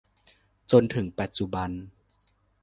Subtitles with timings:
[0.71, 1.69] จนถึงปัจจุบัน